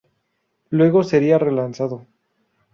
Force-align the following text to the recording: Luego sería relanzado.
Luego 0.71 1.03
sería 1.03 1.37
relanzado. 1.37 2.07